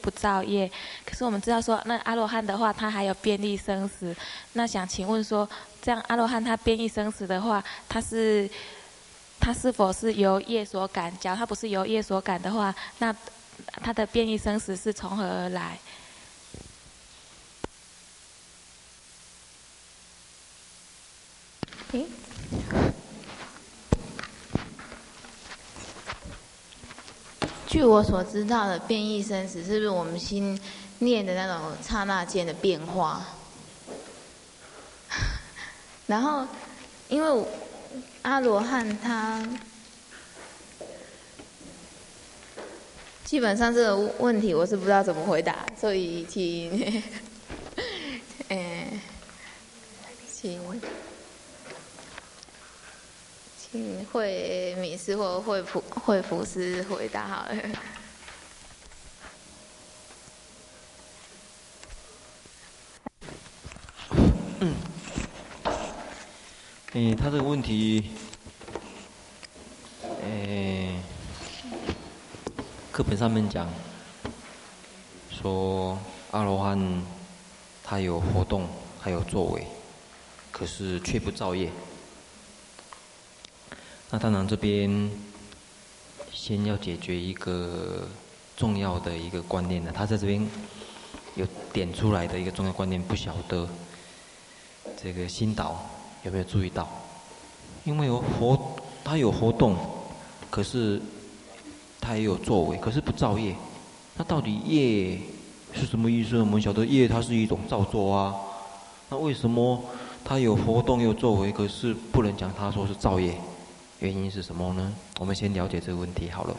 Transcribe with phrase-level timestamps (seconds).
[0.00, 0.68] 不造业。
[1.04, 4.16] 可是我们知道说，那阿罗汉的话，他还有变异生死。
[4.54, 5.48] 那想请问说，
[5.80, 8.50] 这样阿罗汉他变异生死的话，他是
[9.38, 11.16] 他是否是由业所感？
[11.20, 13.14] 假如他不是由业所感的话，那
[13.82, 15.78] 他的变异生死是从何而来？
[21.92, 22.06] 诶
[27.70, 30.60] 据我所知道的变异生死，是不是我们心
[30.98, 33.24] 念的那种刹那间的变化？
[36.08, 36.44] 然后，
[37.08, 37.46] 因为
[38.22, 39.48] 阿罗汉他
[43.24, 47.02] 基本上这个问题我是不知道怎么回答，所以请，
[48.50, 49.00] 嗯，
[50.28, 50.60] 请。
[53.72, 57.54] 嗯，慧敏师或会普慧普师回答好了。
[64.58, 64.74] 嗯，
[66.94, 68.10] 诶，他这个问题，
[70.24, 70.96] 诶，
[72.90, 73.68] 课本上面讲，
[75.30, 75.96] 说
[76.32, 76.76] 阿罗汉
[77.84, 78.68] 他有活动，
[79.00, 79.64] 还有作为，
[80.50, 81.70] 可是却不造业。
[84.12, 85.08] 那当然，这边
[86.32, 88.08] 先要解决一个
[88.56, 89.92] 重要的一个观念呢。
[89.94, 90.44] 他在这边
[91.36, 93.68] 有点出来的一个重要观念，不晓得
[95.00, 95.80] 这个新导
[96.24, 96.88] 有没有注意到？
[97.84, 98.58] 因为有活，
[99.04, 99.76] 他有活动，
[100.50, 101.00] 可是
[102.00, 103.54] 他也有作为，可是不造业。
[104.16, 105.20] 那到底业
[105.72, 106.36] 是什么意思？
[106.38, 108.34] 我们晓得业它是一种造作啊。
[109.08, 109.80] 那为什么
[110.24, 113.38] 他有活动有作为，可是不能讲他说是造业？
[114.00, 114.94] 原因是什么呢？
[115.18, 116.56] 我们先了解这个问题好了，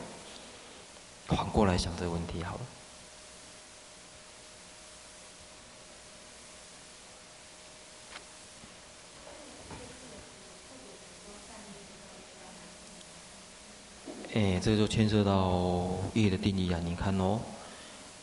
[1.27, 2.61] 反过来想这个问题好了。
[14.33, 16.79] 哎，这就牵涉到业的定义啊！
[16.85, 17.41] 你看哦，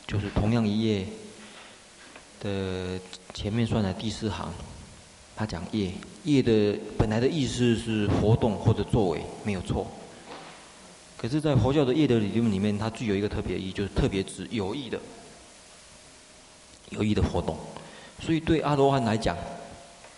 [0.06, 1.06] 就是同样一页
[2.40, 3.00] 的
[3.34, 4.54] 前面算的第四行。
[5.38, 5.92] 他讲业，
[6.24, 9.86] 业的本来的意思是活动或者作为，没有错。
[11.16, 14.98] 可是，在佛教的业的理论里面，它具有一个特别意义，就是特别指有意的、
[16.90, 17.56] 有意的活动。
[18.18, 19.36] 所以，对阿罗汉来讲，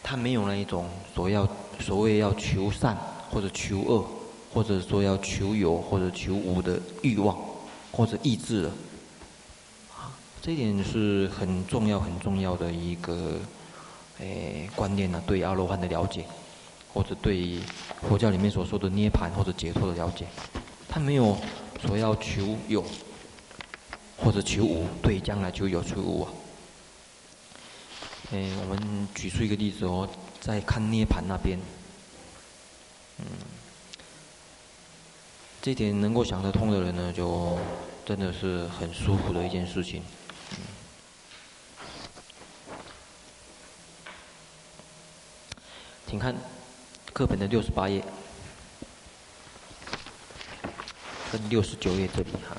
[0.02, 1.46] 他没有那一种所要、
[1.80, 2.96] 所谓要求善
[3.30, 4.06] 或者求恶，
[4.54, 7.36] 或者说要求有或者求无的欲望
[7.92, 8.72] 或者意志了。
[10.40, 13.38] 这一点是很重要、很重要的一个。
[14.20, 16.24] 诶，观念呢、对阿罗汉的了解，
[16.92, 17.58] 或者对
[18.02, 20.26] 佛教里面所说的涅槃或者解脱的了解，
[20.88, 21.36] 他没有
[21.84, 22.84] 说要求有
[24.16, 26.32] 或者求无，对将来求有求无啊。
[28.32, 30.08] 诶，我们举出一个例子哦，
[30.40, 31.58] 在看涅槃那边，
[33.18, 33.24] 嗯，
[35.62, 37.58] 这点能够想得通的人呢，就
[38.04, 40.02] 真的是很舒服的一件事情。
[46.10, 46.34] 请看
[47.12, 48.02] 课本的六十八页
[51.30, 52.56] 跟六十九页这里哈。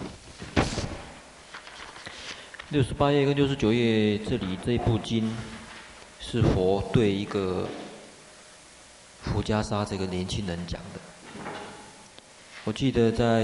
[2.69, 5.35] 六十八页跟六十九页这里这一部经
[6.22, 7.67] 是佛对一个
[9.22, 11.00] 福袈沙这个年轻人讲的。
[12.63, 13.41] 我记得在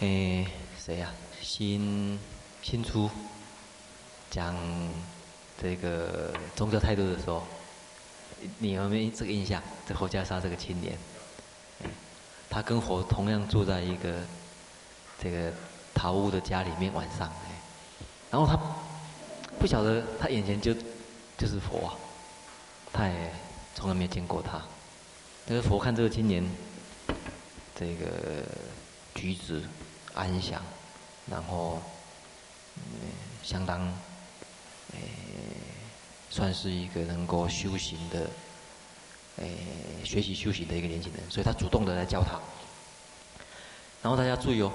[0.00, 0.46] 诶
[0.82, 1.12] 谁呀？
[1.42, 2.18] 新
[2.62, 3.10] 新出
[4.30, 4.56] 讲
[5.60, 7.46] 这个宗教态度的时候。
[8.58, 9.62] 你有没有这个印象？
[9.88, 10.96] 这佛袈沙这个青年，
[12.50, 14.20] 他跟佛同样住在一个
[15.18, 15.52] 这个
[15.94, 17.32] 桃屋的家里面晚上，
[18.30, 18.58] 然后他
[19.58, 20.74] 不晓得他眼前就
[21.38, 21.94] 就是佛啊，
[22.92, 23.32] 他也
[23.74, 24.60] 从来没有见过他。
[25.46, 26.44] 但是佛看这个青年，
[27.74, 28.44] 这个
[29.14, 29.62] 举止
[30.14, 30.62] 安详，
[31.30, 31.80] 然后
[33.42, 33.80] 相当
[34.92, 34.98] 诶。
[36.36, 38.28] 算是一个能够修行的，
[39.36, 39.56] 诶，
[40.04, 42.38] 学习修行的一个年轻人，所以他主动的来教他。
[44.02, 44.70] 然后大家注意哦，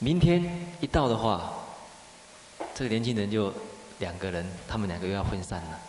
[0.00, 1.54] 明天一到的话，
[2.74, 3.54] 这个年轻人就
[4.00, 5.80] 两个人，他们两个又要分散了，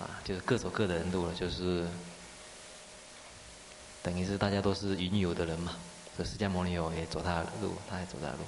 [0.00, 1.86] 啊，就是各走各的路了，就是
[4.02, 5.76] 等于是大家都是云游的人嘛。
[6.16, 8.44] 这释迦牟尼佛也走他的路，他也走他的路，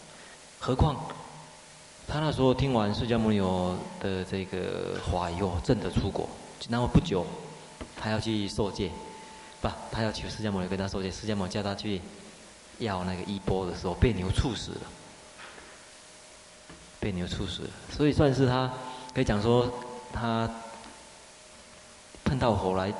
[0.59, 0.97] 何况。
[2.07, 6.29] 他那时候听完释迦牟尼佛的这个话以后，真的出国，
[6.69, 7.27] 然后不久，
[7.97, 8.91] 他要去受戒，
[9.61, 11.11] 不，他要求释迦牟尼跟他受戒。
[11.11, 12.01] 释迦牟尼叫他去
[12.79, 14.81] 要那个衣钵的时候，被牛触死了。
[17.01, 18.73] 被牛处死了，所以算是他
[19.15, 19.71] 可以讲说
[20.11, 20.49] 他
[22.25, 22.91] 碰到火来，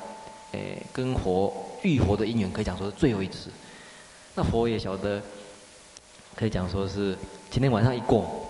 [0.51, 3.49] 诶，跟火遇火的因缘可以讲说是最后一次。
[4.35, 5.19] 那佛也晓得，
[6.35, 7.17] 可以讲说是
[7.49, 8.44] 今天晚上一过，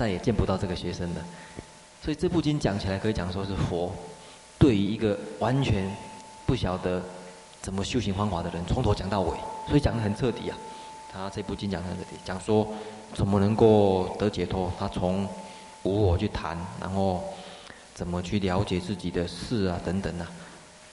[0.00, 1.22] 再也见不到这个学生了。
[2.02, 3.94] 所以这部经讲起来可以讲说是佛
[4.58, 5.94] 对于一个完全
[6.46, 7.02] 不晓得
[7.60, 9.36] 怎么修行方法的人，从头讲到尾，
[9.68, 10.56] 所以讲得很彻底啊。
[11.12, 12.66] 他这部经讲得很彻底，讲说
[13.14, 14.72] 怎么能够得解脱。
[14.78, 15.28] 他从
[15.82, 17.22] 无我去谈，然后
[17.94, 20.26] 怎么去了解自己的事啊等等啊，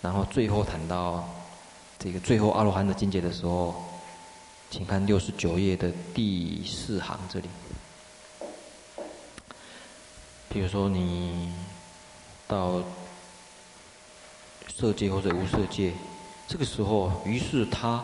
[0.01, 1.25] 然后最后谈到
[1.97, 3.73] 这个最后阿罗汉的境界的时候，
[4.69, 7.47] 请看六十九页的第四行这里。
[10.57, 11.53] 比如说你
[12.47, 12.81] 到
[14.75, 15.93] 色界或者无色界，
[16.47, 18.03] 这个时候，于是他。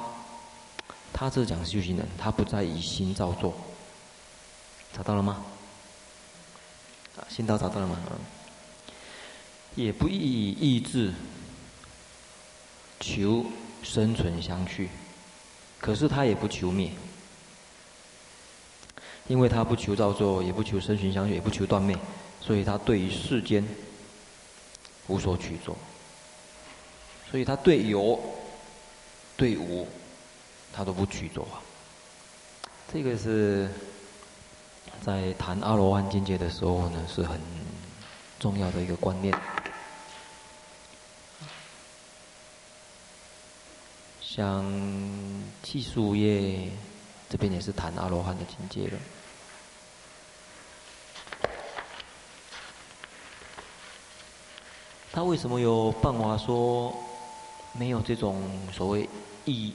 [1.12, 3.56] 他这讲修行人，他不再以心造作，
[4.96, 5.44] 找到了吗？
[7.18, 7.98] 啊，心道找到了吗？
[9.74, 11.12] 也不以意志
[13.00, 13.48] 求
[13.82, 14.92] 生存相续，
[15.80, 16.92] 可是他也不求灭，
[19.28, 21.98] 因为他不求造作，也不求生存相续，也不求断灭，
[22.46, 23.66] 所以他对于世间
[25.08, 25.76] 无所取着，
[27.32, 28.20] 所以他对有
[29.38, 29.88] 对无。
[30.76, 31.62] 他都不取着啊，
[32.92, 33.70] 这个是
[35.04, 37.40] 在谈阿罗汉境界的时候呢，是很
[38.40, 39.32] 重要的一个观念。
[44.20, 44.66] 像
[45.62, 46.72] 七十五页
[47.30, 49.00] 这边也是谈阿罗汉的境界了。
[55.14, 56.92] 他为什么有办法说
[57.74, 58.42] 没有这种
[58.74, 59.08] 所谓
[59.46, 59.72] 意？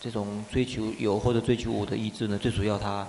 [0.00, 3.04] 这种追求有或者追求无的意志呢，最主要他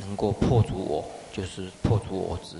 [0.00, 2.56] 能够破除我，就是破除我执。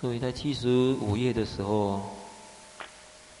[0.00, 0.66] 所以在七十
[1.00, 2.00] 五页的时候，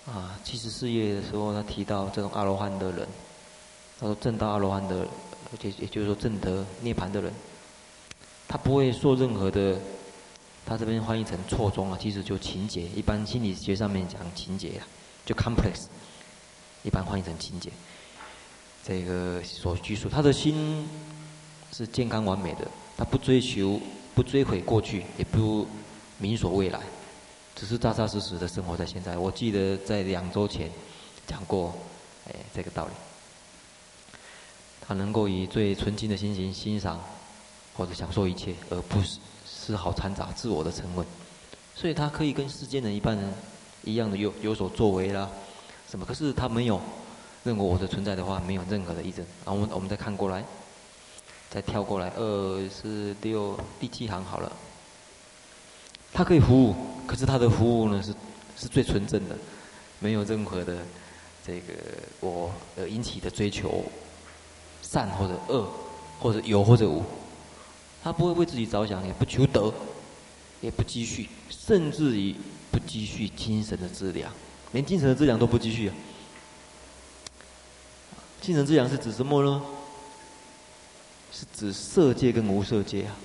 [0.06, 3.08] 啊，七十四页的时候，他提到这种阿罗汉的人，
[3.98, 5.00] 他说证到阿罗汉的，
[5.50, 7.32] 而且也就是说证得涅槃的人，
[8.46, 9.76] 他不会说任何的，
[10.66, 14.82] 他这边翻译成错综啊，其实就情节，一般心理学上面讲情节啊，
[15.24, 15.84] 就 complex。
[16.82, 17.68] 一般翻译成情节，
[18.84, 20.88] 这个所拘束，他的心
[21.72, 23.80] 是健康完美的，他不追求，
[24.14, 25.66] 不追悔过去，也不
[26.18, 26.78] 明所未来，
[27.56, 29.18] 只是扎扎实实的生活在现在。
[29.18, 30.70] 我记得在两周前
[31.26, 31.74] 讲过，
[32.28, 32.92] 哎，这个道理。
[34.80, 37.02] 他能够以最纯净的心情欣赏
[37.74, 39.18] 或者享受一切，而不是
[39.66, 41.04] 丝毫掺杂自我的成分，
[41.74, 43.34] 所以他可以跟世间人一般人
[43.82, 45.28] 一样的有有所作为啦。
[45.90, 46.06] 什么？
[46.06, 46.80] 可是他没有
[47.42, 49.26] 认为我的存在的话，没有任何的意证。
[49.44, 50.44] 然后我们我们再看过来，
[51.50, 54.52] 再跳过来，二、四、六、第七行好了。
[56.12, 58.14] 他可以服务，可是他的服务呢是
[58.56, 59.36] 是最纯正的，
[59.98, 60.78] 没有任何的
[61.44, 61.72] 这个
[62.20, 63.84] 我呃引起的追求，
[64.80, 65.68] 善或者恶，
[66.20, 67.02] 或者有或者无。
[68.06, 69.74] 他不会为自己着想，也不求得，
[70.60, 72.36] 也不积蓄，甚至于
[72.70, 74.32] 不积蓄精神的质量。
[74.70, 75.94] 连精神的质量都不积蓄啊！
[78.40, 79.60] 精神质量是指什么呢？
[81.32, 83.16] 是指色界跟无色界啊。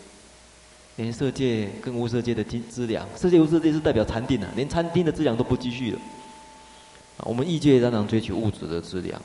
[0.95, 5.99] 连色界跟无色界的资资粮，色界无色界是代表禅定啊，连禅定的资粮都不积蓄了。
[7.19, 9.21] 我们欲界当然追求物质的质量，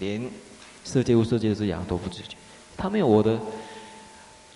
[0.00, 0.30] 连
[0.82, 2.34] 色界无色界的质量都不积蓄。
[2.74, 3.38] 他没有我的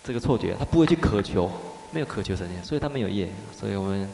[0.09, 1.51] 这个错觉，他不会去渴求，
[1.91, 3.29] 没有渴求什么，所以他没有业。
[3.55, 4.09] 所以我们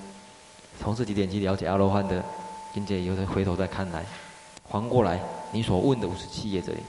[0.81, 2.21] 从这几点去了解阿罗汉的。
[2.73, 4.05] 境界有人回头再看来，
[4.69, 5.21] 还过来，
[5.53, 6.81] 你所问的五十七页这里，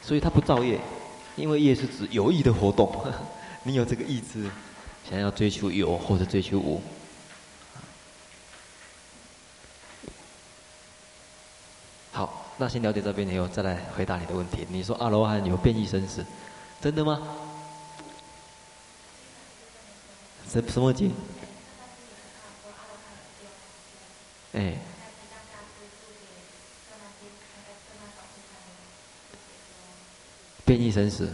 [0.00, 0.78] 所以他不造业，
[1.34, 3.04] 因为业是指有意的活动，
[3.64, 4.48] 你有这个意志，
[5.10, 6.80] 想要追求有或者追求无。
[12.14, 14.66] 好，那先了解这边以后，再来回答你的问题。
[14.70, 16.24] 你说阿罗汉有变异生死，
[16.80, 17.20] 真的吗？
[20.48, 21.12] 什什么经？
[24.52, 24.78] 哎，
[30.64, 31.28] 变异生死，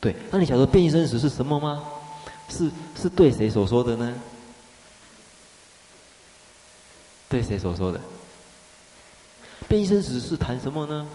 [0.00, 1.84] 对，那你晓得变异生死是什么吗？
[2.48, 4.14] 是是对谁所说的呢？
[7.28, 8.00] 对谁所说的？
[9.70, 11.06] 变异生死是谈什么呢？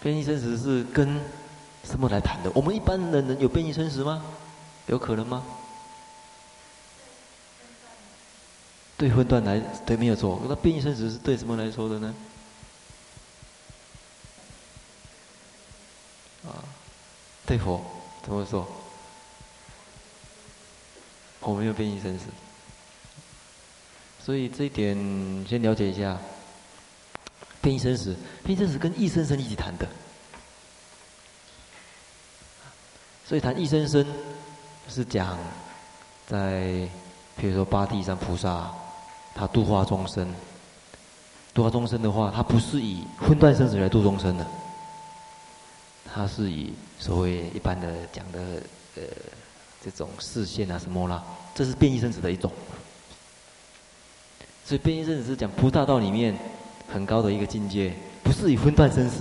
[0.00, 1.20] 变异生死是跟。
[1.82, 2.50] 什么来谈的？
[2.54, 4.22] 我们一般人能有变异生死吗？
[4.86, 5.44] 有可能吗？
[8.96, 12.14] 对分段来对没有错，那变异生死是对什么来说的呢？
[16.44, 16.62] 啊，
[17.46, 17.84] 对佛
[18.22, 18.68] 怎么说？
[21.40, 22.26] 我没有变异生死，
[24.24, 24.96] 所以这一点
[25.48, 26.18] 先了解一下。
[27.62, 29.86] 变异生死，变异生死跟异生生一起谈的，
[33.26, 34.06] 所以谈异生生
[34.88, 35.36] 是讲
[36.26, 36.88] 在，
[37.36, 38.72] 比如说八地上菩萨，
[39.34, 40.34] 他度化众生，
[41.52, 44.46] 度化众生的话，他不是以分段生死来度众生的，
[46.14, 48.62] 他是以所谓一般的讲的
[48.96, 49.02] 呃
[49.84, 51.22] 这种视线啊什么啦，
[51.54, 52.50] 这是变异生死的一种，
[54.64, 56.36] 所以变异生死是讲菩萨道里面。
[56.92, 59.20] 很高的一个境界，不是以分段生死，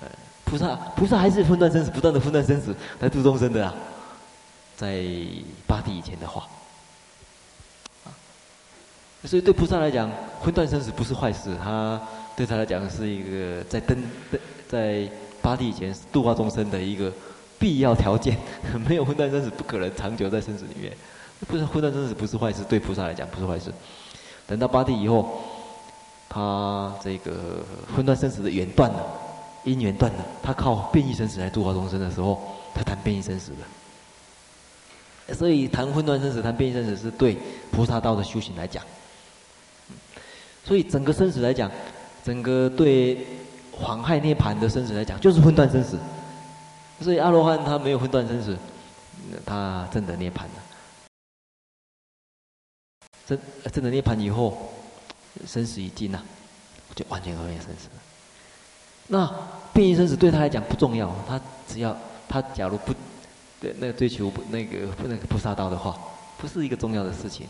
[0.00, 0.08] 呃，
[0.46, 3.74] 菩萨菩萨还是分段生死，不断的分段生死来度众生的啊，
[4.74, 5.04] 在
[5.66, 6.48] 八地以前的话，
[9.22, 10.10] 所以对菩萨来讲，
[10.42, 12.00] 分段生死不是坏事，他
[12.34, 14.02] 对他来讲是一个在登
[14.66, 15.06] 在
[15.42, 17.12] 八地以前度化众生的一个
[17.58, 18.36] 必要条件，
[18.88, 20.92] 没有分段生死不可能长久在生死里面，
[21.46, 23.72] 不是分段生死不是坏事，对菩萨来讲不是坏事，
[24.46, 25.28] 等到八地以后。
[26.30, 27.64] 他这个
[27.96, 29.02] 分段生死的缘断了，
[29.64, 32.38] 因缘断了，他靠变异生死来度化众生的时候，
[32.74, 33.52] 他谈变异生死
[35.26, 35.34] 的。
[35.34, 37.38] 所以谈分段生死、谈变异生死是对
[37.70, 38.84] 菩萨道的修行来讲。
[40.66, 41.70] 所以整个生死来讲，
[42.22, 43.26] 整个对
[43.74, 45.98] 恍骸涅槃的生死来讲，就是分段生死。
[47.00, 48.56] 所以阿罗汉他没有分段生死，
[49.46, 50.62] 他真的涅槃了。
[53.26, 53.38] 真
[53.72, 54.56] 真的涅槃以后。
[55.46, 56.20] 生死已尽呐，
[56.96, 58.02] 就完全和灭生死了。
[59.06, 59.32] 那
[59.72, 61.96] 变异生死对他来讲不重要，他只要
[62.28, 62.92] 他假如不
[63.60, 65.96] 对那个追求不那个那个菩萨道的话，
[66.38, 67.46] 不是一个重要的事情。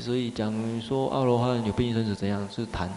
[0.00, 2.88] 所以讲说阿罗汉有变异生死怎样，是谈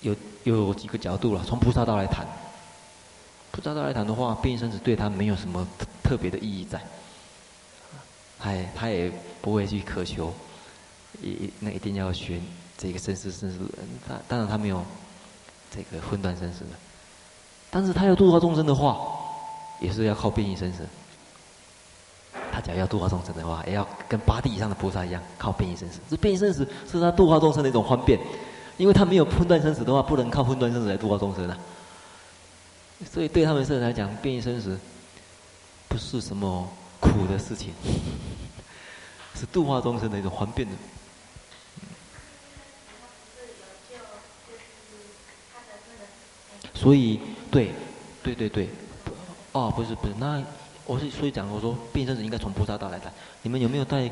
[0.00, 0.14] 有
[0.44, 1.42] 有几个角度了。
[1.44, 2.26] 从菩萨道来谈，
[3.50, 5.66] 菩萨道来谈的话，变异生死对他没有什么
[6.02, 6.80] 特别的意义在。
[8.40, 9.12] 哎，他也
[9.42, 10.32] 不会去渴求，
[11.20, 12.40] 一那一定要学
[12.76, 13.58] 这个生死生死。
[14.06, 14.84] 他当然他没有
[15.74, 16.70] 这个分段生死的，
[17.70, 18.96] 但是他要度化众生的话，
[19.80, 20.86] 也是要靠变异生死。
[22.52, 25.98] 他假如要度化众生的话，也要跟八地以上的菩萨一样，靠变异生死。
[26.08, 28.18] 这变异生死是他度化众生的一种方便，
[28.78, 31.58] 因为他没有分段生死的话，不能靠分段生死来度化众生啊。
[33.12, 34.78] 所以对他们这来讲，变异生死
[35.86, 36.66] 不是什么。
[37.00, 37.72] 苦的事情，
[39.36, 40.74] 是度化众生的一种方便的。
[46.74, 47.70] 所以，对，
[48.20, 48.68] 对对对，
[49.52, 50.42] 哦，不是不是，那
[50.86, 53.12] 我是所以讲，我说变异生子应该从菩萨道来的。
[53.42, 54.10] 你们有没有带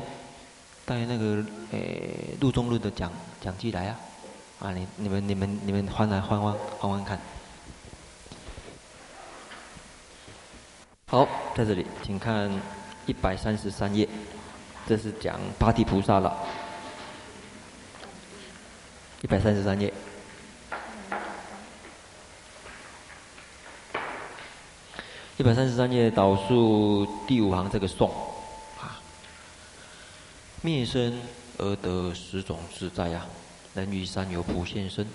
[0.85, 3.99] 带那个诶路中论的讲讲记来啊？
[4.59, 7.19] 啊，你你们你们你们换来换换换换看。
[11.09, 12.51] 好，在这里，请看
[13.05, 14.09] 一百三十三页，
[14.87, 16.35] 这是讲八地菩萨了。
[19.21, 19.93] 一百三十三页，
[25.37, 28.09] 一百三十三页导数第五行这个颂
[28.79, 28.99] 啊，
[30.61, 31.21] 灭生
[31.57, 33.25] 而得十种自在呀，
[33.85, 35.05] 能于三有普现身。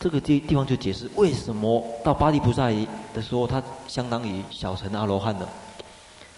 [0.00, 2.68] 这个地地方就解释为什么到八地菩萨
[3.14, 5.48] 的时候，他相当于小乘阿罗汉的，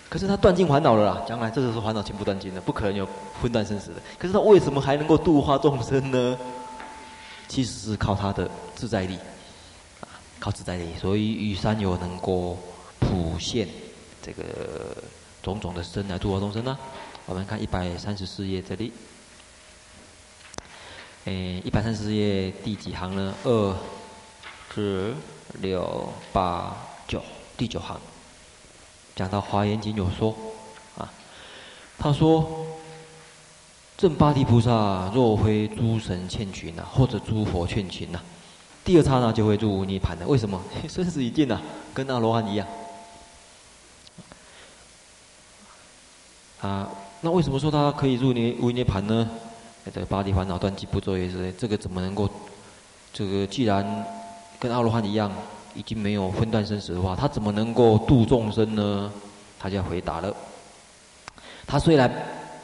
[0.08, 3.08] 可是他断尽烦恼了啦，将来这个是烦恼全部断尽的，不可能有
[3.42, 3.96] 分段生死的。
[4.18, 6.38] 可是他为什么还能够度化众生呢？
[7.48, 9.16] 其实是靠他的自在力，
[10.00, 10.06] 啊，
[10.38, 12.56] 靠自在力，所以于三有能够
[13.00, 13.66] 普现
[14.22, 14.44] 这个
[15.42, 16.78] 种种的身来度化众生呢。
[17.24, 18.92] 我们看一百三十四页这里。
[21.26, 23.34] 诶，一百三十页第几行呢？
[23.42, 23.76] 二、
[24.72, 25.12] 四、
[25.60, 26.72] 六、八、
[27.08, 27.20] 九，
[27.56, 28.00] 第九行，
[29.16, 30.32] 讲到《华严经》有说，
[30.96, 31.10] 啊，
[31.98, 32.64] 他说，
[33.98, 38.20] 正八地菩萨若非诸神劝群呐，或者诸佛劝群呐，
[38.84, 40.24] 第二刹那就会入无涅槃的。
[40.28, 40.62] 为什么？
[40.88, 41.60] 生死已尽呐，
[41.92, 42.64] 跟阿罗汉一样。
[46.60, 46.88] 啊，
[47.22, 49.28] 那为什么说他可以入涅无涅槃呢？
[49.92, 52.28] 这个八地烦恼断尽不作业之类，这个怎么能够？
[53.12, 54.04] 这个既然
[54.58, 55.32] 跟阿罗汉一样，
[55.74, 59.10] 已经没有分段生死的话，他怎么能够度众生呢？
[59.58, 60.34] 他就回答了。
[61.66, 62.10] 他虽然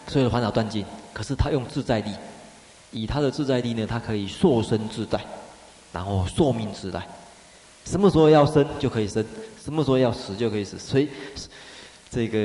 [0.07, 2.13] 虽然烦恼断尽，可是他用自在力，
[2.91, 5.19] 以他的自在力呢，他可以塑身自在，
[5.93, 7.03] 然后寿命自在。
[7.85, 9.25] 什么时候要生就可以生，
[9.65, 10.79] 什么时候要死就可以死。
[10.79, 11.09] 所以
[12.11, 12.39] 这个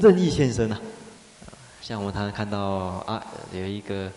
[0.00, 0.78] 任意现身啊，
[1.86, 2.58] 像我们常常看到
[3.06, 4.10] 啊，有一个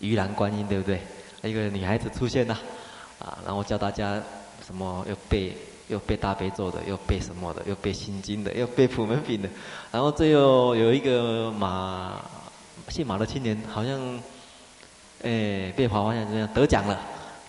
[0.00, 0.98] 鱼篮观音，对不对？
[1.42, 2.58] 一个女孩子出现了，
[3.18, 4.14] 啊，然后教大家
[4.66, 5.54] 什么又背
[5.88, 9.48] 又背大悲咒的，又背什么的，又背心经的，又背普门品的，
[9.92, 12.22] 然后最后有一个马
[12.88, 14.00] 姓马的青年，好像
[15.24, 16.98] 哎被滑滑下这样得奖了，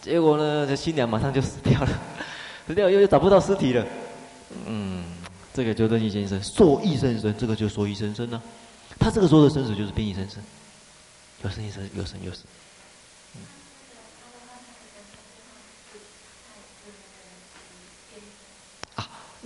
[0.01, 1.89] 结果呢，这新娘马上就死掉了，
[2.67, 3.85] 死掉又又找不到尸体了，
[4.65, 5.05] 嗯，
[5.53, 8.41] 这个就任意先生，说意生生，这个就说意生生呢，
[8.99, 10.37] 他这个时候的生死就是变异生死，
[11.43, 12.43] 有生有生，有生有死。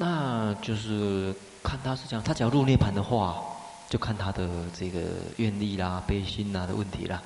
[0.02, 3.44] 那就是看他是讲，他只要入涅槃的话，
[3.90, 5.02] 就看他的这个
[5.36, 7.22] 愿力啦、悲心啦的问题啦。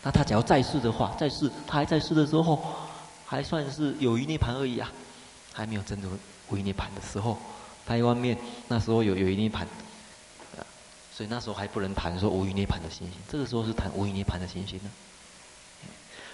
[0.00, 2.62] 那他只要在世的话，在世他还在世的时候，
[3.26, 4.92] 还算是有余涅槃而已啊，
[5.52, 6.08] 还没有真的
[6.48, 7.36] 无余涅槃的时候，
[7.84, 9.66] 他外面那时候有有余涅槃，
[11.16, 14.90] 所以那时候还不能谈说无余涅槃的情形，这个时候是谈无余涅槃的情形呢。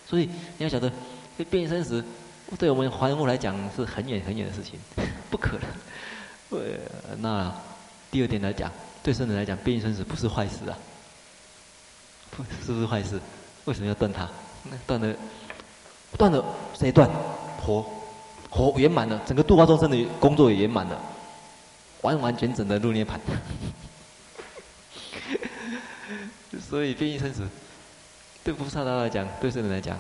[0.09, 0.91] 所以你要晓得，
[1.37, 2.03] 这变生死。
[2.59, 4.81] 对我们凡夫来讲是很远很远的事情，
[5.31, 6.59] 不可能。
[6.59, 6.79] 呃，
[7.19, 7.55] 那
[8.11, 8.73] 第二点来讲，
[9.05, 10.77] 对圣人来讲，变异生死不是坏事啊，
[12.31, 13.21] 不是不是坏事？
[13.67, 14.29] 为什么要断它？
[14.85, 15.15] 断了，
[16.19, 16.45] 断了，
[16.75, 17.09] 谁断？
[17.61, 17.85] 活，
[18.49, 21.01] 活圆满了，整个度化众生的工作也圆满了，
[22.01, 23.17] 完完全整的入涅槃。
[26.59, 27.47] 所以变异生死，
[28.43, 29.99] 对菩萨道来讲，对圣人来讲，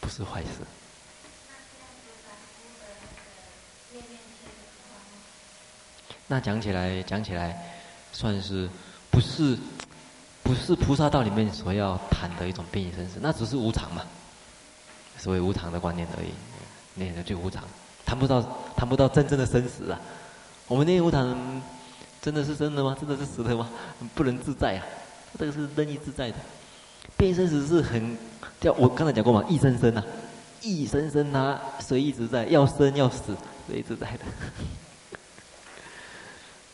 [0.00, 0.48] 不是坏事。
[6.28, 7.56] 那讲起来，讲起来，
[8.12, 8.68] 算是
[9.10, 9.56] 不是
[10.42, 14.04] 不是菩萨道里面所要谈的一种变异生死，那只是无常嘛，
[15.18, 16.28] 所谓无常的观念而已，
[16.94, 17.62] 念的就无常，
[18.04, 18.42] 谈不到
[18.76, 20.00] 谈不到真正的生死啊。
[20.66, 21.62] 我们念无常，
[22.20, 22.96] 真的是真的吗？
[22.98, 23.70] 真的是死的吗？
[24.14, 24.82] 不能自在啊，
[25.38, 26.36] 这个是任意自在的。
[27.16, 28.16] 变异生死是很
[28.60, 30.04] 叫我刚才讲过嘛，一生生啊，
[30.60, 34.24] 一生生啊，随意自在，要生要死，随意自在的。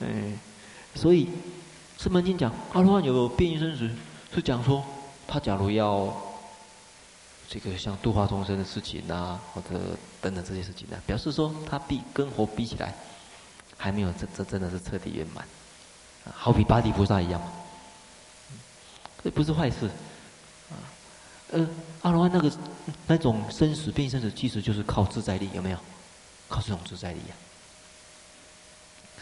[0.01, 0.33] 哎，
[0.95, 1.27] 所以
[2.03, 3.89] 《声闻经》讲阿罗汉有变异生死，
[4.35, 4.83] 是讲说
[5.29, 6.13] 他假如要
[7.49, 9.79] 这个像度化众生的事情啊，或者
[10.21, 12.95] 等等这些事情呢、啊，表示说他比跟佛比起来
[13.77, 15.47] 还没有真真真的是彻底圆满，
[16.33, 17.41] 好比八地菩萨一样，
[19.23, 19.87] 这不是坏事。
[20.71, 20.75] 啊
[21.53, 21.69] 呃，
[22.03, 22.51] 阿罗汉那个
[23.07, 25.79] 那种生死变生死，其实就是靠自在力，有没有？
[26.49, 27.51] 靠这种自在力呀、啊。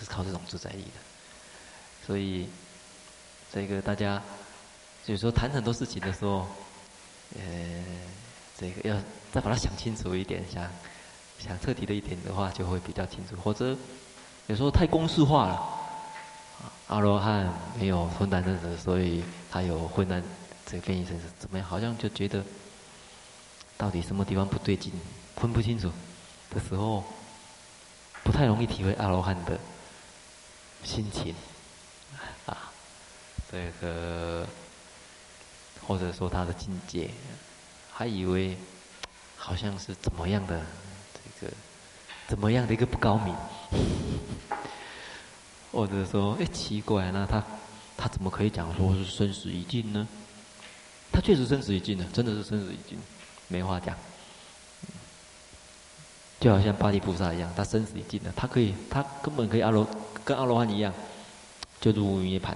[0.03, 2.49] 是靠这种自在力的，所以
[3.53, 4.23] 这个大家
[5.05, 6.47] 有时候谈很多事情的时候，
[7.37, 7.85] 呃，
[8.57, 8.97] 这个要
[9.31, 10.67] 再把它想清楚一点，想
[11.39, 13.37] 想彻底的一点的话，就会比较清楚。
[13.37, 13.77] 或者
[14.47, 15.80] 有时候太公式化了，
[16.91, 17.49] 阿罗汉
[17.79, 20.21] 没有混蛋生死，所以他有混蛋
[20.67, 21.67] 这个变异生死，怎么样？
[21.67, 22.45] 好像就觉得
[23.79, 24.93] 到底什么地方不对劲，
[25.37, 25.89] 分不清楚
[26.51, 27.05] 的时候，
[28.25, 29.59] 不太容易体会阿罗汉的。
[30.83, 31.35] 心情，
[32.47, 32.73] 啊，
[33.53, 34.47] 这个，
[35.87, 37.11] 或者说他的境界，
[37.93, 38.57] 还以为
[39.37, 40.59] 好像是怎么样的
[41.13, 41.53] 这个，
[42.27, 43.37] 怎么样的一个不高明，
[45.81, 47.43] 或者说，哎，奇怪，那他
[47.97, 50.07] 他怎么可以讲说是生死已尽呢？
[51.11, 52.99] 他确实生死已尽了，真的是生死已尽，
[53.49, 53.97] 没话讲。
[56.39, 59.87] 就好像八地菩萨一样，他生死已尽了，他可以，他根本可以阿罗。
[60.23, 60.93] 跟阿罗汉一样，
[61.81, 62.55] 就入无余涅槃。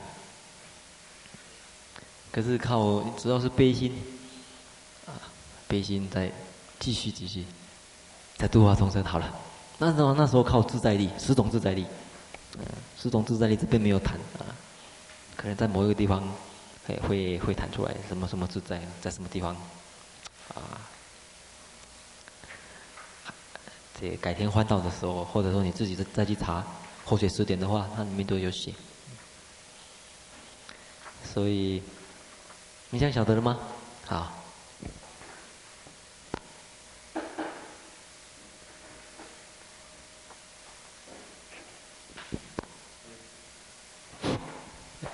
[2.30, 3.90] 可是靠，只要是悲心，
[5.06, 5.16] 啊，
[5.66, 6.30] 悲心在
[6.78, 7.46] 继续继续，
[8.36, 9.34] 在度化众生好了。
[9.78, 11.86] 那时候那时候靠自在力，十种自在力，
[12.58, 12.64] 嗯，
[13.00, 14.46] 十种自在力这边没有谈啊，
[15.36, 16.22] 可能在某一个地方
[16.86, 19.56] 会会会谈出来，什么什么自在，在什么地方，
[20.54, 20.80] 啊，
[24.00, 26.64] 这改天换道的时候，或者说你自己再再去查。
[27.06, 28.72] 后学词典的话，它里面都有写，
[31.34, 31.82] 所以
[32.88, 33.58] 你想晓得了吗？
[34.06, 34.43] 好，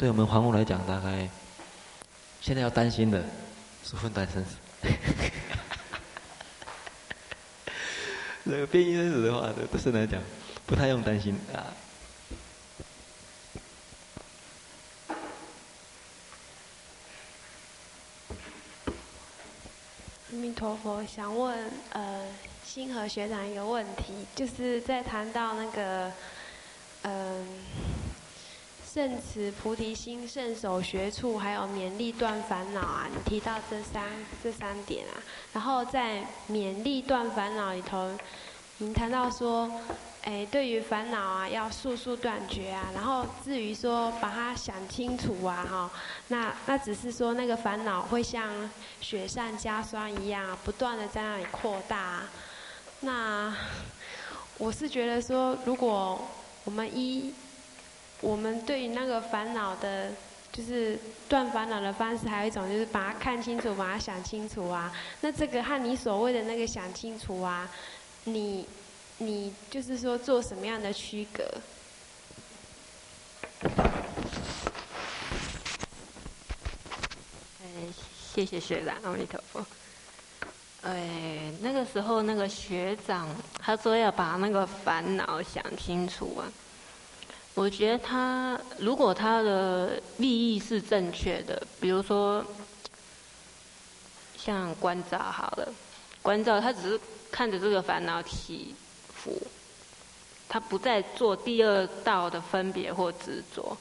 [0.00, 1.28] 对我们房屋来讲，大概
[2.40, 3.22] 现在要担心的
[3.84, 4.56] 是混蛋生死。
[8.46, 10.18] 这个变异生死的话，对对来讲。
[10.64, 11.68] 不太用担心啊。
[20.30, 22.26] 阿弥陀佛，想问呃，
[22.64, 26.10] 星河学长一个问题，就是在谈到那个，
[27.02, 27.44] 嗯、呃，
[28.92, 34.02] 圣慈、菩提心、圣手、学处，还有勉力断烦恼啊，你提到这三
[34.42, 35.14] 这三点啊，
[35.52, 38.10] 然后在勉力断烦恼里头，
[38.78, 39.70] 您谈到说，
[40.22, 45.90] 哎，对于烦恼啊，要速速断绝啊，然后至于说把它想清楚啊，哈，
[46.26, 48.68] 那那只是说那个烦恼会像
[49.00, 52.22] 雪上加霜一样，不断的在那里扩大。
[53.02, 53.54] 那
[54.58, 56.20] 我是觉得说，如果
[56.64, 57.32] 我们一
[58.20, 60.12] 我们对于那个烦恼的，
[60.52, 64.92] 就是断烦恼的方式，还有一种就是把它看清楚，把它想清楚啊。
[65.22, 67.70] 那这个和你所谓的那个想清楚啊，
[68.24, 68.66] 你
[69.18, 71.44] 你就是说做什么样的区隔？
[77.62, 77.68] 哎，
[78.34, 79.64] 谢谢学长，阿弥陀佛。
[80.82, 83.28] 哎，那个时候那个学长
[83.58, 86.44] 他说要把那个烦恼想清楚啊。
[87.60, 92.42] 我觉得他如果他的利益是正确的，比如说
[94.34, 95.68] 像关照好了，
[96.22, 96.98] 关照他只是
[97.30, 98.74] 看着这个烦恼起
[99.14, 99.38] 伏，
[100.48, 103.76] 他不再做第二道的分别或执着，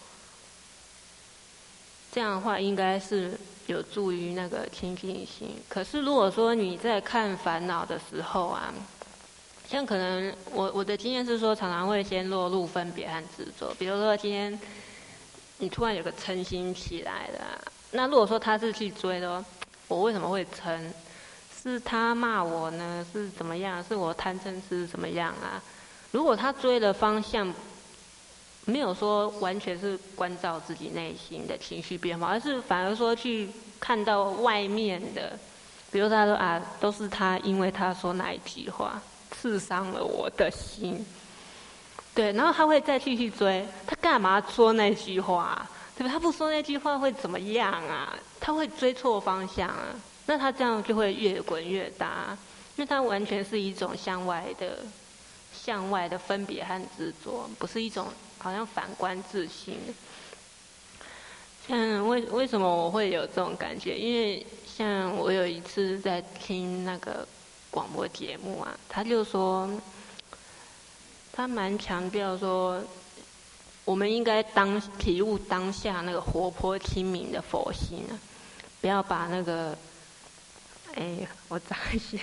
[2.12, 5.56] 这样的话应该是有助于那个清净心。
[5.70, 8.74] 可是如果说你在看烦恼的时候啊，
[9.70, 13.72] 像可能我我的经验是说，常常会先落入分别和执着。
[13.78, 14.60] 比如说今天
[15.60, 19.46] 你突然有个嗔心起来了，那如果说他是去追的，
[19.88, 20.82] 我为什么会嗔？
[21.62, 23.06] 是他骂我呢？
[23.14, 23.84] 是怎么样？
[23.84, 25.62] 是我贪嗔痴怎么样啊？
[26.10, 27.54] 如果他追的方向
[28.66, 33.48] 没有说完全是关照自己内心的情绪变化，而是反而说去
[33.80, 35.38] 看到外面的，
[35.92, 39.00] 比如他说啊，都是他因为他说那一句话。
[39.32, 41.06] 刺伤了我的心，
[42.14, 45.68] 对，然后他会再继续追，他干嘛说那句话？
[45.98, 46.12] 对吧？
[46.12, 48.18] 他不说那句话会怎么样啊？
[48.40, 49.96] 他会追错方向啊？
[50.26, 52.38] 那他这样就会越滚越大，
[52.76, 54.80] 因为他完全是一种向外的、
[55.54, 59.78] 向外的分别和执着，不是一种好像反观自性。
[61.68, 63.98] 像为为什么我会有这种感觉？
[63.98, 67.28] 因为像我有一次在听那个。
[67.72, 69.70] 广播节目啊，他就说，
[71.32, 72.84] 他蛮强调说，
[73.86, 78.18] 我们应该当体悟当下那个活泼清明的佛性啊，
[78.82, 79.78] 不要把那个，
[80.96, 82.18] 哎，我找一下。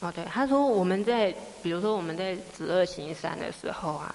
[0.00, 4.14] 哦，对，他说我们在，比如说我们在止恶行善的时候啊。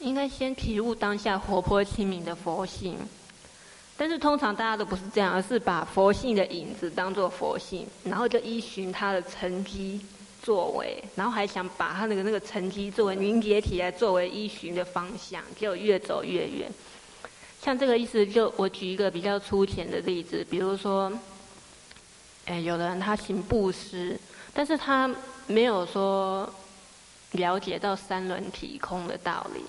[0.00, 2.98] 应该先体悟当下活泼清明的佛性，
[3.96, 10.00] 但是通常大家都不是这样，而是把佛性的影子当作佛性，然后就依循他的成绩
[10.42, 16.70] 作为，然后还想把他那个那个成绩作为凝结体来作为依循的方向，就越走越远。
[17.62, 21.10] 像这个意思，就我举一个比较粗浅的例子，比如说，
[22.44, 24.20] 哎，有的人他行布施，
[24.52, 25.10] 但是他
[25.46, 26.52] 没有说
[27.34, 29.62] 了解到三轮体空的道理。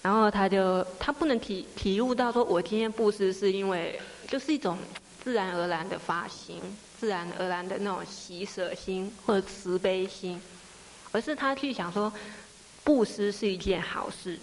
[0.00, 4.76] 然后他就他不能体体悟到说，我今天布施是因为就是一种
[5.22, 6.60] 自然而然的发心，
[7.00, 10.38] 自然而然的那种喜舍心或者慈悲心，
[11.10, 12.12] 而是他去想说，
[12.84, 14.38] 布施是一件好事，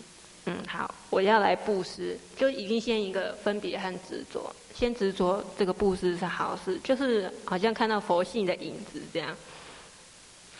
[0.47, 9.37] 嗯，好，我要来布施，就已经先一个分别和执着，先执着这个布施是好事，就是好像看到佛性的影子这样。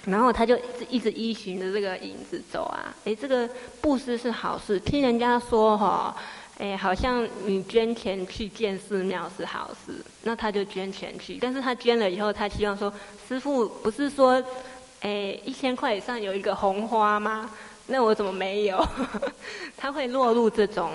[0.05, 3.47] 然后他就一直一直依循着这个影子走啊，哎，这个
[3.81, 6.15] 布施是好事，听人家说哈，
[6.57, 11.37] 哎，好像你捐钱去建寺庙是好事，那他就捐钱去。
[11.39, 12.91] 但是他捐了以后，他希望说，
[13.27, 14.43] 师父不是说，
[15.01, 17.49] 哎，一千块以上有一个红花吗？
[17.87, 18.83] 那我怎么没有？
[19.77, 20.91] 他会落入这种，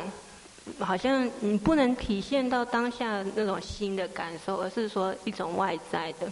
[0.80, 6.30] 好像你不能体现到当下那种心的感受，而是说一种外在的。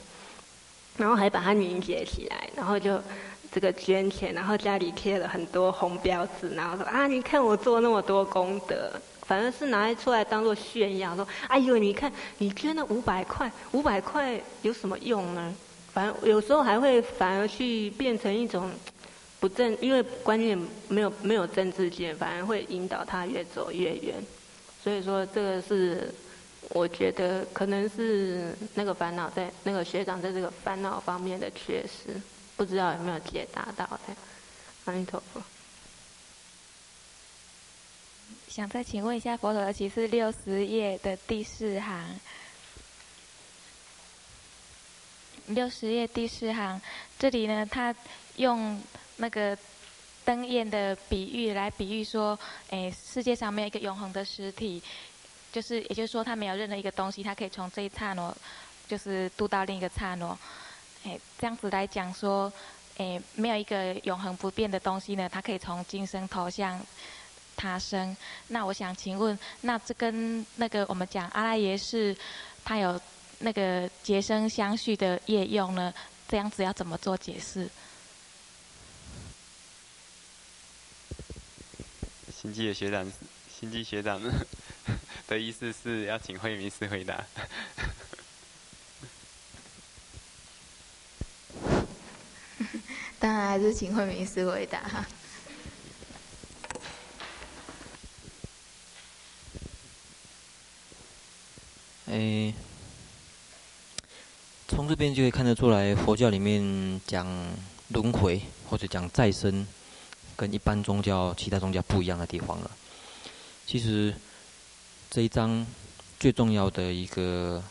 [0.97, 3.01] 然后还把它凝结起来，然后就
[3.51, 15.55] 这个捐钱，然后家里贴了很多红标志，然后说啊，你看我做那么多功德，反而是拿出来当做炫耀，说哎呦，你看你捐了五百块，五百块有什么用呢？
[15.93, 18.71] 反正有时候还会反而去变成一种
[19.41, 20.57] 不正，因为观念
[20.89, 24.15] 没有没有正知见，反而会引导他越走越远。
[24.83, 26.15] 所以说这个是。
[26.71, 32.21] 我觉得可能是那个烦恼在那个学长在这个烦恼方面的缺失，
[32.57, 34.17] 不知道有没有解答到的。
[34.87, 35.43] 阿弥陀佛。
[38.49, 42.21] 想再请问一下佛陀的启示六十页的第四行。
[45.49, 46.81] 六十页第四行，
[47.19, 47.95] 这里呢，他
[48.37, 48.81] 用
[49.17, 49.59] 那个
[50.25, 52.39] 灯焰的比喻来比喻说，
[52.71, 54.83] 诶，世界上没有一个永恒的实体，
[55.55, 58.37] 就是也就是说，他没有任何一个东西，他可以从这一刹那，
[58.89, 60.37] 就是渡到另一个刹那，
[61.05, 62.53] 诶，这样子来讲说，
[62.97, 66.85] 诶，没有一个永恒不变的东西呢，它可以从今生投向
[67.55, 68.17] 他生。
[68.49, 72.17] 那我想请问，那这跟那个我们讲阿赖耶识，
[72.65, 73.01] 他有
[73.39, 75.95] 那个结生相续的业用呢？
[76.27, 77.71] 这样子要怎么做解释？
[82.35, 83.09] 星际的学长，
[83.49, 84.33] 星际学长呢
[85.27, 87.25] 的意思是要请慧明师回答。
[93.19, 95.07] 当然还是请慧明师回答哈。
[102.07, 102.53] 诶，
[104.69, 107.27] 从这边就可以看得出来，佛教里面讲
[107.89, 109.67] 轮回或者讲再生，
[110.37, 112.71] 跟一般宗教、其他宗教不一样的地方了。
[113.67, 114.15] 其实
[115.15, 115.65] 这一章
[116.19, 117.63] 最重要的一个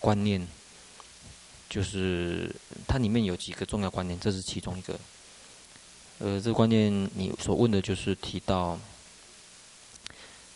[0.00, 0.46] 观念，
[1.66, 2.54] 就是
[2.86, 5.00] 它里面有几个重要观念，这是其中一个。
[6.18, 8.78] 呃，这个观念你所问的就是提到。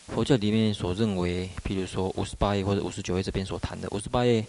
[0.08, 4.44] 佛教里面所认为，譬如说五十八页或者五十九页这边所谈的，五十八页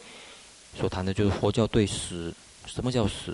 [0.78, 3.34] 所谈的就是佛教对死，什么叫死？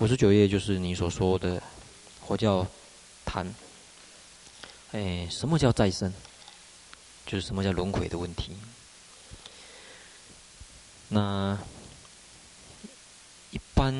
[0.00, 1.62] 五十九页就是你所说的
[2.26, 2.66] 佛教
[3.24, 3.54] 谈，
[4.90, 6.12] 哎，什么叫再生？
[7.30, 8.56] 就是什么叫轮回的问题。
[11.10, 11.56] 那
[13.52, 13.94] 一般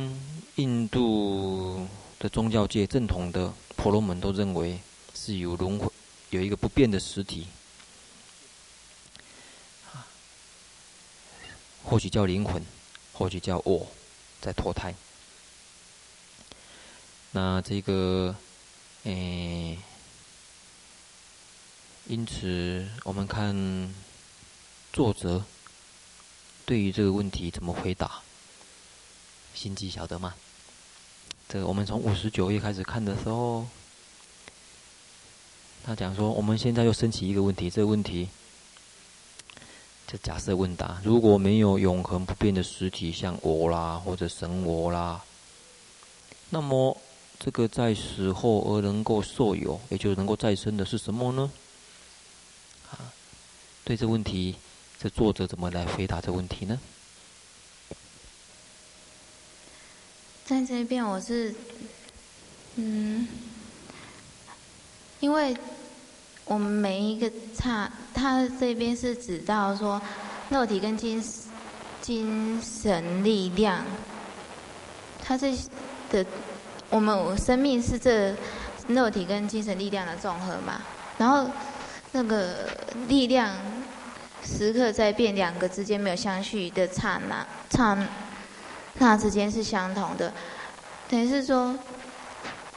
[0.57, 1.87] 印度
[2.19, 4.81] 的宗教界正统的婆罗门都认为
[5.15, 5.89] 是有轮回。
[6.31, 7.47] 有一个不变的实体，
[11.85, 12.61] 或许叫灵魂，
[13.13, 13.87] 或许叫我，
[14.41, 14.93] 在脱胎。
[17.31, 18.35] 那这个，
[19.05, 19.79] 诶，
[22.11, 23.55] 因此我们看
[24.93, 25.45] 作者
[26.67, 28.21] 对于这个问题怎么回答，
[29.55, 30.35] 心机晓得吗？
[31.49, 33.65] 这个我们从五十九页开始看的时候。
[35.85, 38.29] 他讲说，我们现在又升起一个问题，这个问题
[40.09, 45.23] 就假设问答：如果没有永恒不变的实体，像我啦或者神我啦，
[46.49, 46.97] 那么
[47.39, 51.49] 这个在死后而能够受有，也就是能够再生的是什么呢？
[53.85, 54.57] 对这问题，
[55.01, 56.79] 这作者怎么来回答这问题呢？
[60.45, 61.55] 在这边，我是，
[62.77, 63.27] 嗯。
[65.21, 65.55] 因为
[66.47, 70.01] 我们每一个刹，他这边是指到说，
[70.49, 71.23] 肉体跟精
[72.01, 73.85] 精神力量，
[75.23, 75.55] 他这
[76.09, 76.25] 的
[76.89, 78.35] 我们生命是这
[78.89, 80.81] 肉体跟精神力量的综合嘛，
[81.19, 81.47] 然后
[82.13, 82.69] 那个
[83.09, 83.55] 力量
[84.45, 87.97] 时刻在变，两个之间没有相续的刹那，刹
[88.99, 90.33] 那之间是相同的，
[91.09, 91.79] 等于是说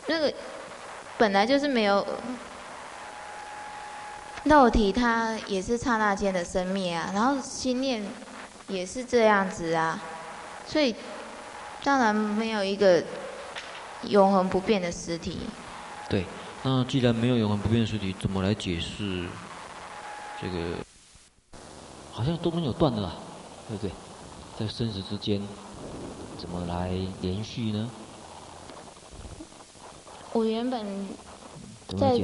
[0.07, 0.33] 那个。
[1.15, 2.05] 本来就是没有
[4.45, 7.11] 肉体，它也是刹那间的生灭啊。
[7.13, 8.03] 然后心念
[8.67, 10.01] 也是这样子啊，
[10.67, 10.93] 所以
[11.83, 13.01] 当然没有一个
[14.07, 15.41] 永恒不变的实体。
[16.09, 16.25] 对，
[16.65, 19.27] 那既然没有永恒不变的实体，怎么来解释
[20.41, 20.77] 这个？
[22.13, 23.15] 好像都没有断的啦，
[23.67, 23.91] 对不对？
[24.57, 25.41] 在生死之间，
[26.37, 27.89] 怎么来连续呢？
[30.31, 31.07] 我原本
[31.99, 32.21] 在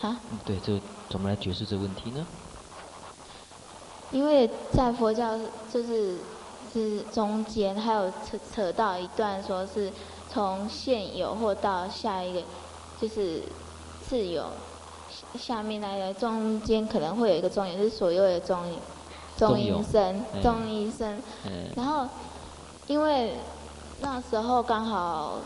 [0.00, 2.26] 啊，对，这怎么来解释这个问题呢？
[4.10, 5.38] 因为在佛教
[5.72, 6.16] 就是
[6.72, 9.92] 是中间还有扯扯到一段，说是
[10.30, 12.42] 从现有或到下一个
[13.00, 13.42] 就是
[14.12, 14.44] 自有，
[15.38, 18.62] 下面那个中间可能会有一个中音，就是所有的中
[19.38, 21.18] 中音声中阴身，
[21.74, 22.06] 然后
[22.88, 23.32] 因为
[24.02, 25.38] 那时候刚好。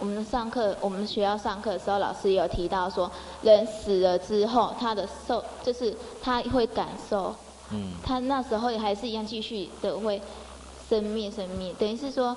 [0.00, 3.08] 我们上课，我们学校上课的时候，老师也有提到说，
[3.42, 7.32] 人死了之后，他的受就是他会感受，
[7.70, 10.20] 嗯，他那时候也还是一样继续的会
[10.90, 12.36] 生灭生灭，等于是说，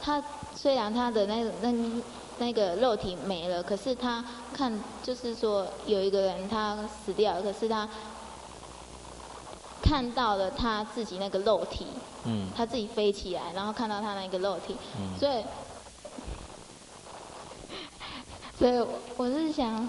[0.00, 0.24] 他
[0.56, 1.70] 虽然他的那那
[2.40, 7.88] 那个肉体没了，可是他看就是说有一个人他死掉了，可是他
[9.80, 11.86] 看到了他自己那个肉体，
[12.24, 15.44] 嗯，他自己飞起来，然后看到他那个肉体，嗯，所以。
[18.58, 18.78] 所以
[19.16, 19.88] 我是想，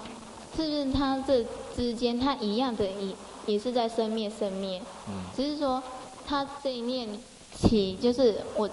[0.56, 1.44] 是不是他这
[1.76, 5.24] 之间，他一样的也也是在生灭生灭，嗯。
[5.36, 5.82] 只是说
[6.26, 7.06] 他这一念
[7.54, 8.66] 起，就是我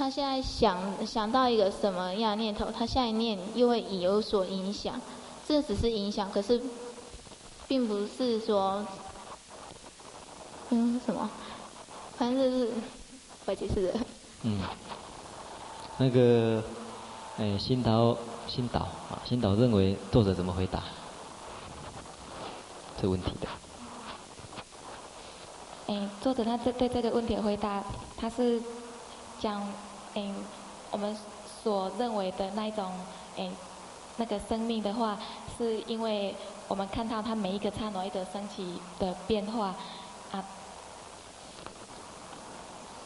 [0.00, 4.98] 他现在想想到一个什么样的念头，他下一念又会有所影响。
[5.46, 6.58] 这只是影响，可是
[7.68, 8.82] 并不是说
[10.70, 11.28] 嗯什么，
[12.16, 12.72] 反正就是
[13.44, 14.00] 我解释的。
[14.44, 14.62] 嗯，
[15.98, 16.64] 那个
[17.36, 18.16] 哎，新导
[18.48, 20.82] 新导啊，新导认为作者怎么回答
[22.96, 23.46] 这个问题的？
[25.92, 27.84] 哎，作者他这对这个问题的回答，
[28.16, 28.62] 他是
[29.38, 29.62] 讲
[30.14, 30.34] 嗯，
[30.90, 31.16] 我们
[31.62, 32.90] 所认为的那一种
[33.36, 33.50] 诶，
[34.16, 35.18] 那个生命的话，
[35.56, 36.34] 是因为
[36.68, 39.74] 我们看到他每一个刹那一个升起的变化
[40.32, 40.44] 啊。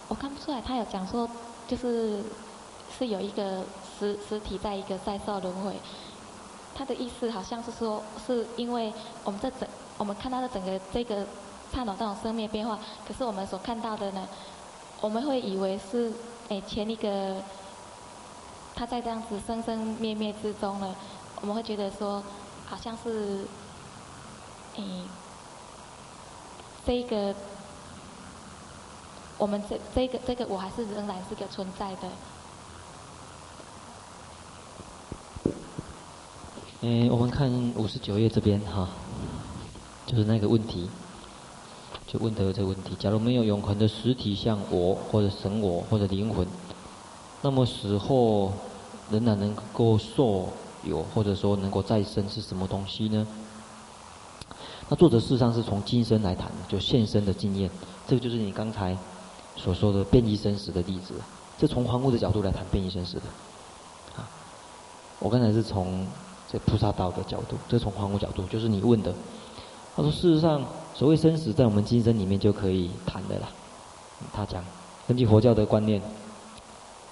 [0.08, 1.28] 我看不出来，他有讲说，
[1.66, 2.22] 就是
[2.96, 3.64] 是有一个
[3.98, 5.74] 实实体在一个在受轮回。
[6.74, 8.92] 他的意思好像是说，是因为
[9.24, 11.24] 我们这整我们看到的整个这个
[11.72, 14.26] 刹那这种生命变化，可是我们所看到的呢，
[15.00, 16.12] 我们会以为是
[16.48, 17.42] 诶前一个
[18.74, 20.94] 他在这样子生生灭灭之中呢，
[21.40, 22.22] 我们会觉得说
[22.66, 23.46] 好像是
[24.76, 25.02] 诶
[26.86, 27.34] 这个。
[29.36, 32.08] 我们这这个这个我还是仍然是个存在的。
[36.82, 38.88] 嗯，我们看五十九页这边哈，
[40.06, 40.88] 就是那个问题，
[42.18, 46.46] 问的这个问题：假如没有永恒的实体，像我或者神我或者灵魂，
[47.42, 48.52] 那么死后
[49.10, 50.48] 仍然能够受
[50.82, 53.26] 有或者说能够再生是什么东西呢？
[54.88, 57.70] 那作者事实上是从今生来谈的，就现生的经验。
[58.06, 58.96] 这个就是你刚才。
[59.56, 61.14] 所说的变异生死的例子，
[61.56, 63.22] 这从凡夫的角度来谈变异生死的，
[64.16, 64.26] 啊，
[65.20, 66.04] 我刚才是从
[66.50, 69.14] 这菩萨道的角度，这从凡夫角度，就是你问的。
[69.94, 70.60] 他说，事实上，
[70.94, 73.48] 所谓生死，在我们今生里面就可以谈的啦。
[74.32, 74.64] 他讲，
[75.08, 76.00] 根据佛教的观念，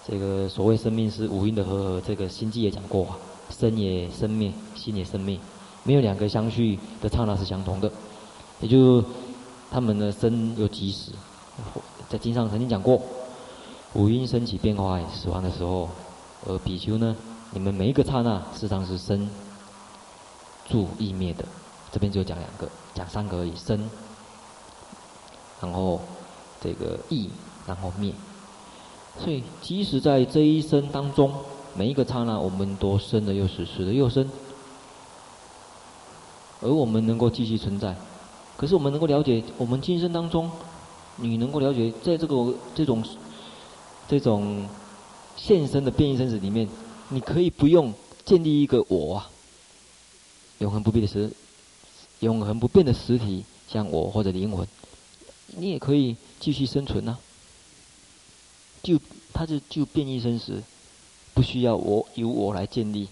[0.07, 3.07] 这个所谓生命是五蕴的和合，这个心经也讲过，
[3.51, 5.37] 生也生灭，心也生灭，
[5.83, 7.91] 没有两个相续的刹那是相同的，
[8.61, 9.05] 也就
[9.69, 11.11] 他们的生有即死。
[12.09, 13.03] 在经上曾经讲过，
[13.95, 15.89] 五蕴升起变化，死亡的时候，
[16.47, 17.17] 而比丘呢，
[17.51, 19.29] 你们每一个刹那，事实上是生、
[20.69, 21.45] 住、异灭的。
[21.91, 23.89] 这边就讲两个，讲三个而已，生，
[25.61, 26.01] 然后
[26.61, 27.31] 这个异，
[27.67, 28.13] 然后灭。
[29.23, 31.33] 所以，即使在这一生当中，
[31.75, 34.29] 每一个刹那，我们都生了又死，死了又生，
[36.61, 37.95] 而我们能够继续存在。
[38.57, 40.51] 可是，我们能够了解，我们今生当中。
[41.17, 43.05] 你能够了解，在这个这种
[44.09, 44.67] 这种
[45.37, 46.67] 现生的变异生死里面，
[47.11, 47.93] 你可以不用
[48.25, 49.31] 建立一个我啊，
[50.59, 51.31] 永恒不变的实，
[52.23, 54.67] 永恒不变的实体，像我或者灵魂，
[55.57, 57.19] 你也可以继续生存呐、
[58.83, 58.99] 就
[59.33, 60.63] 它是就变异生死，
[61.35, 63.09] 不需要我由我来建立。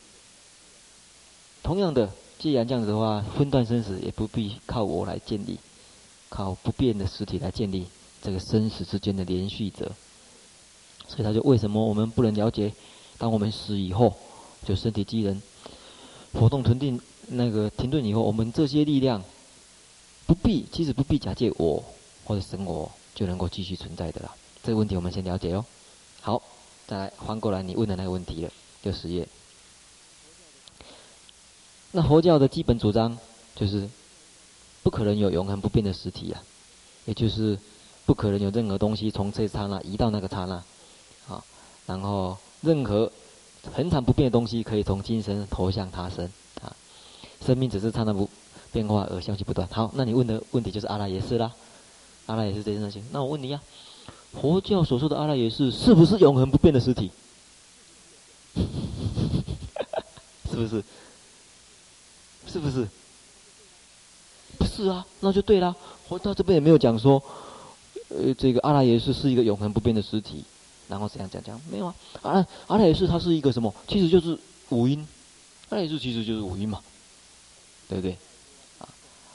[1.63, 5.59] 同样的，既然这样子的话，分段生死也不必靠我来建立。
[6.29, 7.87] 靠不变的实体来建立
[8.23, 9.91] 这个生死之间的连续者，
[11.09, 12.73] 所以他就为什么我们不能了解？
[13.19, 14.15] 当我们死以后，
[14.65, 15.43] 就身体机能
[16.33, 19.23] 活动停顿，那个停顿以后，我们这些力量
[20.27, 21.85] 不必，其实不必假借我
[22.25, 24.35] 或者神我就能够继续存在的了。
[24.63, 25.65] 这个问题我们先了解哦。
[26.21, 26.43] 好，
[26.87, 28.51] 再来翻过来你问的那个问题了，
[28.83, 29.29] 就十页。
[31.93, 33.19] 那佛教的基本主张
[33.55, 33.89] 就是。
[34.83, 36.43] 不可能有永恒不变的实体啊，
[37.05, 37.57] 也就是
[38.07, 40.55] 不可能有任何东西从这刹那移到那个刹那，
[41.29, 41.45] 啊，
[41.85, 43.13] 然后任何
[43.75, 46.31] 恒常不变的东西可以从今生投向他生
[46.63, 46.75] 啊，
[47.45, 48.29] 生命只是刹那不
[48.73, 49.69] 变化而相续不断。
[49.71, 51.53] 好，那你问的问题就是阿赖耶识啦，
[52.27, 53.05] 阿赖耶识这件事情。
[53.13, 53.61] 那我问你呀、
[54.07, 57.11] 啊，佛教所说的阿赖耶识是不是永恒不变的实体？
[60.51, 60.83] 是不是？
[62.47, 62.89] 是不是？
[64.59, 65.75] 不是啊，那就对了。
[66.09, 67.23] 我到这边也没有讲说，
[68.09, 70.45] 呃，这个阿赖耶识是一个永恒不变的实体，
[70.91, 71.95] 然后怎样讲讲，没有啊。
[72.23, 73.73] 阿阿赖耶识它是一个什么？
[73.89, 74.37] 其实就是
[74.71, 75.07] 五音。
[75.71, 76.83] 阿赖耶识其实就是五音嘛，
[77.89, 78.19] 对不对？
[78.81, 78.89] 啊，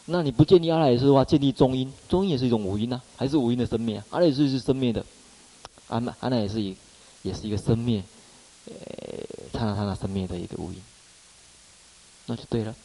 [0.06, 4.06] 那你不建立阿赖耶识的话，建立中音，中音也是一种五音呐，还是五音的生灭啊？
[4.10, 5.06] 阿赖耶识是生灭的，
[5.88, 6.76] 阿阿赖耶识也
[7.22, 8.04] 也是一个生灭，
[8.66, 8.74] 呃，
[9.54, 10.82] 刹那刹那生灭的一个五音，
[12.26, 12.76] 那就对了。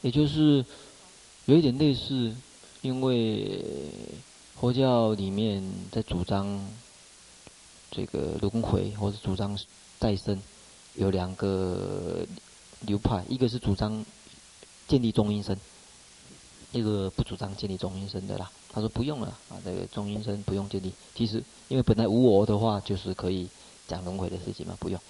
[0.00, 0.64] 也就是
[1.46, 2.32] 有一点类似，
[2.82, 3.64] 因为
[4.58, 6.64] 佛教里面在主张
[7.90, 9.58] 这个轮回或者主张
[9.98, 10.40] 再生，
[10.94, 12.26] 有两个
[12.80, 14.04] 流派，一个是主张
[14.86, 15.58] 建立中阴身，
[16.72, 18.50] 一个不主张建立中阴身的啦。
[18.70, 20.92] 他说不用了啊，这个中阴身不用建立。
[21.14, 23.48] 其实因为本来无我的话，就是可以
[23.88, 25.00] 讲轮回的事情嘛，不用。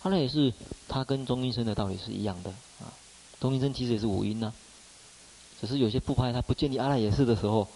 [0.00, 0.52] 后来也是，
[0.88, 2.92] 他跟中阴身的道理是一样的啊。
[3.40, 4.52] 中阴身其实也是五阴呐，
[5.62, 7.66] 只是有些部派他不建立阿赖耶识的时候，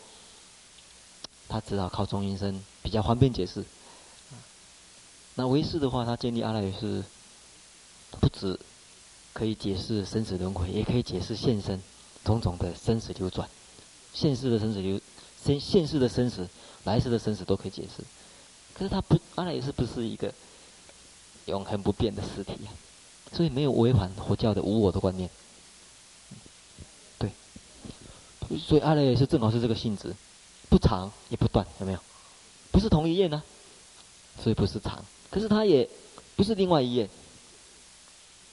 [1.48, 3.64] 他只好靠中阴身比较方便解释。
[5.36, 7.02] 那唯识的话，他建立阿赖耶识，
[8.20, 8.58] 不止
[9.32, 11.80] 可以解释生死轮回，也可以解释现生
[12.24, 13.48] 种种的生死流转，
[14.12, 15.00] 现世的生死流，
[15.42, 16.46] 现现世的生死，
[16.84, 18.04] 来世的生死都可以解释。
[18.74, 20.30] 可是他不，阿赖耶识不是一个。
[21.46, 22.74] 永恒不变的实体啊，
[23.32, 25.30] 所以没有违反佛教的无我的观念。
[27.20, 27.30] 对，
[28.58, 30.14] 所以阿赖耶是正好是这个性质，
[30.68, 31.98] 不长也不短，有没有？
[32.70, 33.42] 不是同一页呢，
[34.42, 35.88] 所以不是长，可是它也
[36.36, 37.08] 不是另外一页，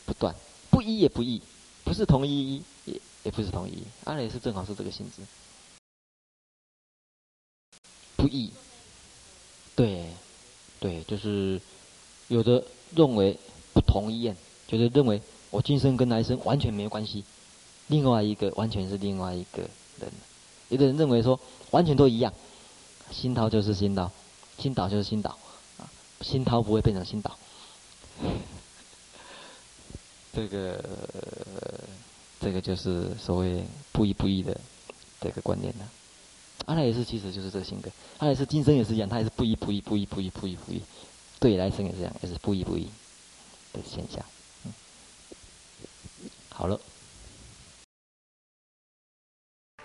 [0.05, 0.33] 不断，
[0.69, 1.41] 不一也不异，
[1.83, 3.83] 不是同一一，也也不是同一。
[4.05, 5.21] 阿赖耶识正好是这个性质，
[8.15, 8.51] 不异。
[9.75, 10.07] 对，
[10.79, 11.59] 对，就是
[12.27, 12.63] 有的。
[12.95, 13.35] 认为
[13.73, 14.35] 不同一样，
[14.67, 15.19] 就是认为
[15.49, 17.23] 我今生跟来生完全没有关系，
[17.87, 19.67] 另外一个完全是另外一个
[20.03, 20.11] 人。
[20.69, 21.39] 有的人认为说
[21.71, 22.33] 完全都一样，
[23.11, 24.11] 新涛就是心岛，
[24.57, 25.37] 心岛就是新岛，
[25.77, 25.89] 啊，
[26.21, 27.37] 新涛不会变成新岛。
[30.33, 30.83] 这个
[32.39, 34.59] 这个就是所谓不一不异的
[35.21, 35.87] 这个观念了。
[36.65, 40.81] 阿赖耶识其实就是这个性格，阿赖耶识今生也是一样，他也是不一不异不一不异不一不异。
[41.39, 42.89] 对，来生也是这样，也是不一不异
[43.73, 44.23] 的现象。
[44.65, 44.73] 嗯，
[46.49, 46.79] 好了。